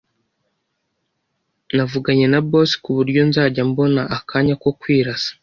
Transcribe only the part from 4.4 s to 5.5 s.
ko kwirasa